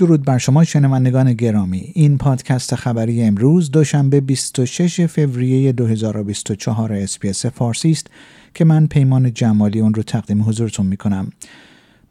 درود 0.00 0.24
بر 0.24 0.38
شما 0.38 0.64
شنوندگان 0.64 1.32
گرامی 1.32 1.92
این 1.94 2.18
پادکست 2.18 2.74
خبری 2.74 3.22
امروز 3.22 3.70
دوشنبه 3.70 4.20
26 4.20 5.06
فوریه 5.06 5.72
2024 5.72 6.92
اسپیس 6.92 7.46
فارسی 7.46 7.90
است 7.90 8.06
که 8.54 8.64
من 8.64 8.86
پیمان 8.86 9.34
جمالی 9.34 9.80
اون 9.80 9.94
رو 9.94 10.02
تقدیم 10.02 10.42
حضورتون 10.42 10.86
می 10.86 10.96
کنم 10.96 11.32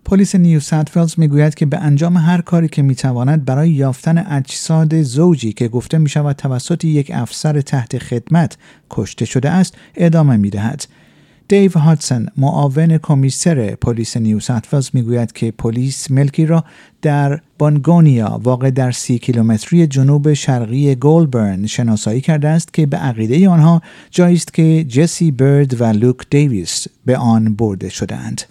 پلیس 0.06 0.36
نیو 0.36 0.60
ساوت 0.60 0.87
ولز 0.87 1.14
می‌گوید 1.18 1.56
که 1.56 1.66
به 1.66 1.78
انجام 1.78 2.18
هر 2.18 2.42
کاری 2.42 2.68
که 2.68 2.82
می‌تواند 2.82 3.46
برای 3.46 3.72
یافتن 3.72 4.18
اجساد 4.18 5.02
زوجی 5.02 5.54
که 5.54 5.68
گفته 5.68 5.98
می 5.98 6.10
شود 6.10 6.36
توسط 6.36 6.86
یک 6.86 7.12
افسر 7.14 7.62
تحت 7.62 7.98
خدمت 7.98 8.58
کشته 8.90 9.26
شده 9.26 9.50
است 9.50 9.76
ادامه 9.96 10.38
می 10.38 10.50
دهد. 10.50 10.86
دیو 11.50 11.72
هاتسن 11.72 12.26
معاون 12.38 12.98
کمیسر 12.98 13.76
پلیس 13.76 14.18
نیو 14.18 14.40
ساوت 14.40 14.65
ولز 14.65 14.90
می‌گوید 14.94 15.32
که 15.32 15.52
پلیس 15.52 16.12
ملکی 16.12 16.46
را 16.46 16.64
در 17.02 17.42
بانگونیا 17.58 18.40
واقع 18.44 18.70
در 18.70 18.92
سی 18.92 19.20
کیلومتری 19.20 19.88
جنوب 19.88 20.34
شرقی 20.34 20.96
گولبرن 20.96 21.66
شناسایی 21.66 22.22
کرده 22.22 22.48
است 22.48 22.74
که 22.74 22.86
به 22.86 22.98
عقیده 22.98 23.50
آنها 23.50 23.82
جایی 24.12 24.36
است 24.36 24.54
که 24.54 24.84
جسی 24.84 25.32
برد 25.32 25.82
و 25.82 25.86
لوک 25.86 26.18
دیویس 26.30 26.88
به 27.06 27.18
آن 27.18 27.56
برده 27.56 27.90
شدهاند. 27.90 28.42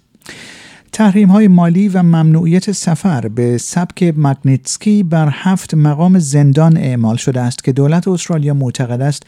تحریم 0.98 1.28
های 1.28 1.48
مالی 1.48 1.88
و 1.88 2.02
ممنوعیت 2.02 2.72
سفر 2.72 3.28
به 3.28 3.58
سبک 3.58 4.14
مگنیتسکی 4.16 5.02
بر 5.02 5.28
هفت 5.32 5.74
مقام 5.74 6.18
زندان 6.18 6.76
اعمال 6.76 7.16
شده 7.16 7.40
است 7.40 7.64
که 7.64 7.72
دولت 7.72 8.08
استرالیا 8.08 8.54
معتقد 8.54 9.02
است 9.02 9.22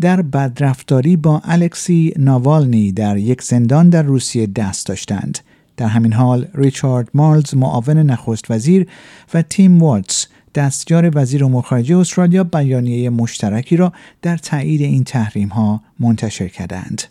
در 0.00 0.22
بدرفتاری 0.22 1.16
با 1.16 1.42
الکسی 1.44 2.14
ناوالنی 2.16 2.92
در 2.92 3.16
یک 3.16 3.42
زندان 3.42 3.88
در 3.90 4.02
روسیه 4.02 4.46
دست 4.46 4.86
داشتند. 4.86 5.38
در 5.76 5.86
همین 5.86 6.12
حال 6.12 6.48
ریچارد 6.54 7.08
مالز 7.14 7.54
معاون 7.54 7.96
نخست 7.96 8.50
وزیر 8.50 8.86
و 9.34 9.42
تیم 9.42 9.82
واتز 9.82 10.26
دستیار 10.54 11.10
وزیر 11.14 11.44
امور 11.44 11.62
خارجه 11.62 11.96
استرالیا 11.96 12.44
بیانیه 12.44 13.10
مشترکی 13.10 13.76
را 13.76 13.92
در 14.22 14.36
تایید 14.36 14.80
این 14.80 15.04
تحریم 15.04 15.48
ها 15.48 15.80
منتشر 16.00 16.48
کردند. 16.48 17.02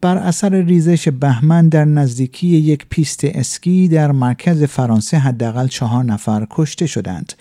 بر 0.00 0.18
اثر 0.18 0.54
ریزش 0.54 1.08
بهمن 1.08 1.68
در 1.68 1.84
نزدیکی 1.84 2.46
یک 2.46 2.86
پیست 2.90 3.20
اسکی 3.24 3.88
در 3.88 4.12
مرکز 4.12 4.62
فرانسه 4.62 5.18
حداقل 5.18 5.66
چهار 5.68 6.04
نفر 6.04 6.46
کشته 6.50 6.86
شدند. 6.86 7.32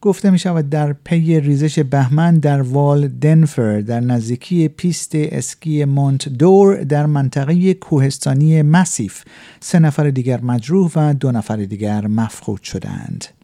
گفته 0.00 0.30
می 0.30 0.38
شود 0.38 0.70
در 0.70 0.92
پی 0.92 1.40
ریزش 1.40 1.78
بهمن 1.78 2.34
در 2.34 2.62
وال 2.62 3.08
دانفر 3.08 3.80
در 3.80 4.00
نزدیکی 4.00 4.68
پیست 4.68 5.10
اسکی 5.14 5.84
مونت 5.84 6.28
دور 6.28 6.82
در 6.82 7.06
منطقه 7.06 7.74
کوهستانی 7.74 8.62
مسیف 8.62 9.24
سه 9.60 9.78
نفر 9.78 10.10
دیگر 10.10 10.40
مجروح 10.40 10.92
و 10.96 11.14
دو 11.14 11.32
نفر 11.32 11.56
دیگر 11.56 12.06
مفقود 12.06 12.62
شدند. 12.62 13.37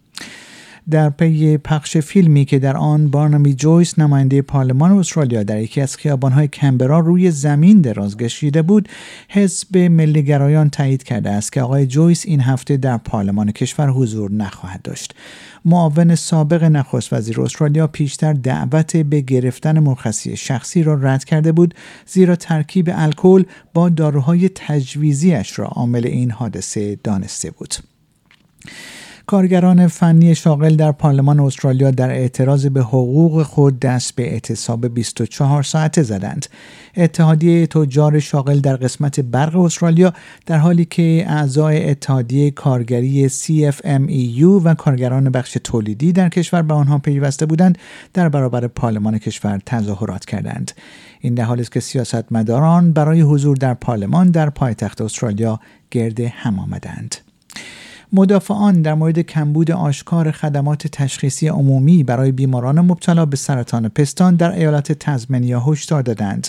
در 0.90 1.10
پی 1.10 1.56
پخش 1.56 1.96
فیلمی 1.96 2.44
که 2.44 2.58
در 2.58 2.76
آن 2.76 3.10
بارنامی 3.10 3.54
جویس 3.54 3.98
نماینده 3.98 4.42
پارلمان 4.42 4.92
استرالیا 4.92 5.42
در 5.42 5.60
یکی 5.60 5.80
از 5.80 5.96
خیابانهای 5.96 6.48
کمبرا 6.48 6.98
روی 6.98 7.30
زمین 7.30 7.80
دراز 7.80 8.16
کشیده 8.16 8.62
بود 8.62 8.88
حزب 9.28 9.76
ملیگرایان 9.78 10.70
تایید 10.70 11.02
کرده 11.02 11.30
است 11.30 11.52
که 11.52 11.62
آقای 11.62 11.86
جویس 11.86 12.26
این 12.26 12.40
هفته 12.40 12.76
در 12.76 12.96
پارلمان 12.96 13.52
کشور 13.52 13.90
حضور 13.90 14.32
نخواهد 14.32 14.82
داشت. 14.82 15.14
معاون 15.64 16.14
سابق 16.14 16.64
نخست 16.64 17.12
وزیر 17.12 17.40
استرالیا 17.40 17.86
پیشتر 17.86 18.32
دعوت 18.32 18.96
به 18.96 19.20
گرفتن 19.20 19.78
مرخصی 19.78 20.36
شخصی 20.36 20.82
را 20.82 20.94
رد 20.94 21.24
کرده 21.24 21.52
بود 21.52 21.74
زیرا 22.06 22.36
ترکیب 22.36 22.90
الکل 22.92 23.44
با 23.74 23.88
داروهای 23.88 24.50
تجویزیش 24.54 25.58
را 25.58 25.66
عامل 25.66 26.06
این 26.06 26.30
حادثه 26.30 26.98
دانسته 27.04 27.50
بود. 27.50 27.74
کارگران 29.26 29.86
فنی 29.86 30.34
شاغل 30.34 30.76
در 30.76 30.92
پارلمان 30.92 31.40
استرالیا 31.40 31.90
در 31.90 32.10
اعتراض 32.10 32.66
به 32.66 32.80
حقوق 32.80 33.42
خود 33.42 33.80
دست 33.80 34.14
به 34.14 34.32
اعتصاب 34.32 34.86
24 34.86 35.62
ساعته 35.62 36.02
زدند. 36.02 36.46
اتحادیه 36.96 37.66
تجار 37.66 38.18
شاغل 38.18 38.60
در 38.60 38.76
قسمت 38.76 39.20
برق 39.20 39.56
استرالیا 39.56 40.12
در 40.46 40.58
حالی 40.58 40.84
که 40.84 41.24
اعضای 41.28 41.90
اتحادیه 41.90 42.50
کارگری 42.50 43.28
CFMEU 43.28 44.64
و 44.64 44.74
کارگران 44.74 45.30
بخش 45.30 45.56
تولیدی 45.64 46.12
در 46.12 46.28
کشور 46.28 46.62
به 46.62 46.74
آنها 46.74 46.98
پیوسته 46.98 47.46
بودند 47.46 47.78
در 48.14 48.28
برابر 48.28 48.66
پارلمان 48.66 49.18
کشور 49.18 49.60
تظاهرات 49.66 50.24
کردند. 50.24 50.72
این 51.20 51.34
در 51.34 51.44
حالی 51.44 51.60
است 51.60 51.72
که 51.72 51.80
سیاستمداران 51.80 52.92
برای 52.92 53.20
حضور 53.20 53.56
در 53.56 53.74
پارلمان 53.74 54.30
در 54.30 54.50
پایتخت 54.50 55.00
استرالیا 55.00 55.60
گرد 55.90 56.20
هم 56.20 56.58
آمدند. 56.58 57.23
مدافعان 58.16 58.82
در 58.82 58.94
مورد 58.94 59.18
کمبود 59.18 59.70
آشکار 59.70 60.30
خدمات 60.30 60.86
تشخیصی 60.86 61.48
عمومی 61.48 62.02
برای 62.02 62.32
بیماران 62.32 62.80
مبتلا 62.80 63.26
به 63.26 63.36
سرطان 63.36 63.88
پستان 63.88 64.36
در 64.36 64.52
ایالت 64.52 64.92
تزمنیا 64.92 65.60
هشدار 65.60 66.02
دادند. 66.02 66.48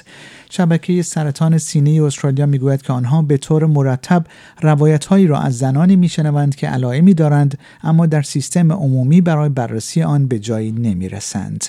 شبکه 0.49 1.01
سرطان 1.01 1.57
سینه 1.57 2.03
استرالیا 2.03 2.45
می‌گوید 2.45 2.81
که 2.81 2.93
آنها 2.93 3.21
به 3.21 3.37
طور 3.37 3.65
مرتب 3.65 4.25
روایتهایی 4.61 5.27
را 5.27 5.39
از 5.39 5.57
زنانی 5.57 5.95
میشنوند 5.95 6.55
که 6.55 6.67
علائمی 6.67 7.13
دارند 7.13 7.57
اما 7.83 8.05
در 8.05 8.21
سیستم 8.21 8.71
عمومی 8.71 9.21
برای 9.21 9.49
بررسی 9.49 10.03
آن 10.03 10.27
به 10.27 10.39
جایی 10.39 10.71
نمی‌رسند. 10.71 11.65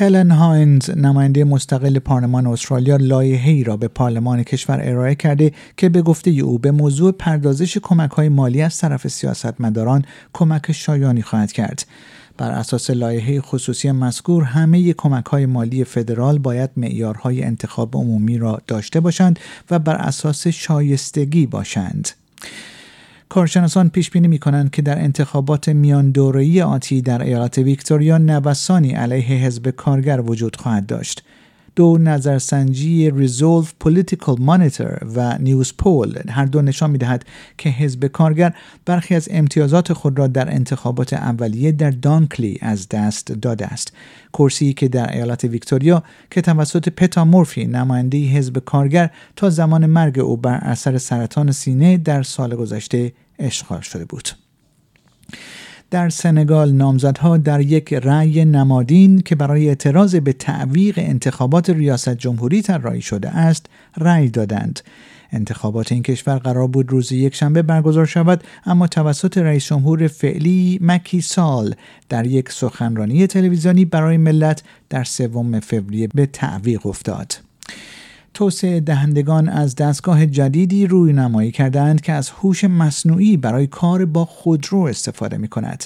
هلن 0.00 0.30
هاینز 0.30 0.90
نماینده 0.90 1.44
مستقل 1.44 1.98
پارلمان 1.98 2.46
استرالیا 2.46 2.96
لایحه‌ای 2.96 3.64
را 3.64 3.76
به 3.76 3.88
پارلمان 3.88 4.42
کشور 4.42 4.80
ارائه 4.82 5.14
کرده 5.14 5.52
که 5.76 5.88
به 5.88 6.02
گفته 6.02 6.30
او 6.30 6.58
به 6.58 6.70
موضوع 6.70 7.12
پردازش 7.12 7.78
کمک 7.78 8.10
های 8.10 8.28
مالی 8.28 8.62
از 8.62 8.78
طرف 8.78 9.08
سیاستمداران 9.08 10.04
کمک 10.32 10.72
شایانی 10.72 11.22
خواهد 11.22 11.52
کرد. 11.52 11.86
بر 12.36 12.50
اساس 12.50 12.90
لایحه 12.90 13.40
خصوصی 13.40 13.90
مذکور 13.90 14.44
همه 14.44 14.92
کمک 14.92 15.26
های 15.26 15.46
مالی 15.46 15.84
فدرال 15.84 16.38
باید 16.38 16.70
معیارهای 16.76 17.42
انتخاب 17.42 17.96
عمومی 17.96 18.38
را 18.38 18.60
داشته 18.66 19.00
باشند 19.00 19.38
و 19.70 19.78
بر 19.78 19.96
اساس 19.96 20.46
شایستگی 20.46 21.46
باشند. 21.46 22.08
کارشناسان 23.28 23.88
پیش 23.88 24.10
بینی 24.10 24.28
می 24.28 24.38
کنند 24.38 24.70
که 24.70 24.82
در 24.82 24.98
انتخابات 24.98 25.68
میان 25.68 26.10
دوره‌ای 26.10 26.62
آتی 26.62 27.02
در 27.02 27.22
ایالت 27.22 27.58
ویکتوریا 27.58 28.18
نوسانی 28.18 28.92
علیه 28.92 29.46
حزب 29.46 29.70
کارگر 29.70 30.20
وجود 30.20 30.56
خواهد 30.56 30.86
داشت. 30.86 31.24
دو 31.76 31.98
نظرسنجی 31.98 33.10
ریزولف 33.10 33.72
پولیتیکل 33.80 34.36
مانیتور 34.38 34.98
و 35.16 35.38
نیوز 35.38 35.72
پول 35.78 36.18
هر 36.28 36.44
دو 36.44 36.62
نشان 36.62 36.90
می‌دهد 36.90 37.24
که 37.58 37.68
حزب 37.68 38.06
کارگر 38.06 38.54
برخی 38.86 39.14
از 39.14 39.28
امتیازات 39.30 39.92
خود 39.92 40.18
را 40.18 40.26
در 40.26 40.54
انتخابات 40.54 41.12
اولیه 41.12 41.72
در 41.72 41.90
دانکلی 41.90 42.58
از 42.62 42.88
دست 42.88 43.32
داده 43.32 43.66
است. 43.66 43.92
کرسی 44.32 44.72
که 44.72 44.88
در 44.88 45.12
ایالت 45.12 45.44
ویکتوریا 45.44 46.02
که 46.30 46.40
توسط 46.40 46.88
پتا 46.88 47.24
مورفی 47.24 47.66
نماینده 47.66 48.18
حزب 48.18 48.58
کارگر 48.58 49.10
تا 49.36 49.50
زمان 49.50 49.86
مرگ 49.86 50.18
او 50.18 50.36
بر 50.36 50.54
اثر 50.54 50.98
سرطان 50.98 51.52
سینه 51.52 51.96
در 51.96 52.22
سال 52.22 52.56
گذشته 52.56 53.12
اشغال 53.38 53.80
شده 53.80 54.04
بود. 54.04 54.28
در 55.90 56.08
سنگال 56.08 56.72
نامزدها 56.72 57.36
در 57.36 57.60
یک 57.60 57.92
رأی 57.92 58.44
نمادین 58.44 59.20
که 59.20 59.34
برای 59.34 59.68
اعتراض 59.68 60.16
به 60.16 60.32
تعویق 60.32 60.94
انتخابات 60.98 61.70
ریاست 61.70 62.14
جمهوری 62.14 62.62
طراحی 62.62 63.00
شده 63.00 63.28
است 63.28 63.66
رأی 63.96 64.28
دادند. 64.28 64.80
انتخابات 65.32 65.92
این 65.92 66.02
کشور 66.02 66.38
قرار 66.38 66.66
بود 66.66 66.90
روز 66.90 67.12
یکشنبه 67.12 67.62
برگزار 67.62 68.06
شود 68.06 68.44
اما 68.66 68.86
توسط 68.86 69.38
رئیس 69.38 69.66
جمهور 69.66 70.06
فعلی 70.06 70.78
مکی 70.82 71.20
سال 71.20 71.74
در 72.08 72.26
یک 72.26 72.52
سخنرانی 72.52 73.26
تلویزیونی 73.26 73.84
برای 73.84 74.16
ملت 74.16 74.62
در 74.88 75.04
سوم 75.04 75.60
فوریه 75.60 76.08
به 76.14 76.26
تعویق 76.26 76.86
افتاد. 76.86 77.47
توسعه 78.34 78.80
دهندگان 78.80 79.48
از 79.48 79.76
دستگاه 79.76 80.26
جدیدی 80.26 80.86
روی 80.86 81.12
نمایی 81.12 81.50
کردند 81.50 82.00
که 82.00 82.12
از 82.12 82.30
هوش 82.30 82.64
مصنوعی 82.64 83.36
برای 83.36 83.66
کار 83.66 84.04
با 84.04 84.24
خودرو 84.24 84.78
استفاده 84.78 85.36
می 85.36 85.48
کند. 85.48 85.84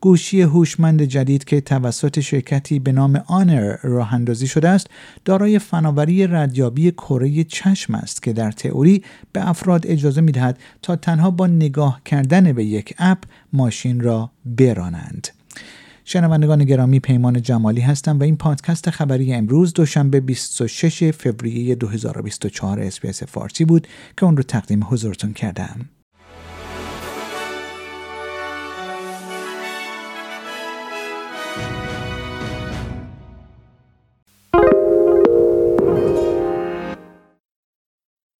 گوشی 0.00 0.42
هوشمند 0.42 1.02
جدید 1.02 1.44
که 1.44 1.60
توسط 1.60 2.20
شرکتی 2.20 2.78
به 2.78 2.92
نام 2.92 3.22
آنر 3.26 3.76
راه 3.82 4.14
اندازی 4.14 4.46
شده 4.46 4.68
است 4.68 4.86
دارای 5.24 5.58
فناوری 5.58 6.26
ردیابی 6.26 6.90
کره 6.90 7.44
چشم 7.44 7.94
است 7.94 8.22
که 8.22 8.32
در 8.32 8.50
تئوری 8.50 9.02
به 9.32 9.48
افراد 9.48 9.86
اجازه 9.86 10.20
می 10.20 10.32
دهد 10.32 10.58
تا 10.82 10.96
تنها 10.96 11.30
با 11.30 11.46
نگاه 11.46 12.00
کردن 12.04 12.52
به 12.52 12.64
یک 12.64 12.94
اپ 12.98 13.18
ماشین 13.52 14.00
را 14.00 14.30
برانند. 14.44 15.37
شنوندگان 16.10 16.64
گرامی 16.64 17.00
پیمان 17.00 17.42
جمالی 17.42 17.80
هستم 17.80 18.18
و 18.18 18.22
این 18.22 18.36
پادکست 18.36 18.90
خبری 18.90 19.34
امروز 19.34 19.72
دوشنبه 19.72 20.20
26 20.20 21.10
فوریه 21.10 21.74
2024 21.74 22.80
اسپیس 22.80 23.22
فارسی 23.22 23.64
بود 23.64 23.86
که 24.16 24.26
اون 24.26 24.36
رو 24.36 24.42
تقدیم 24.42 24.84
حضورتون 24.84 25.32
کردم. 25.32 25.88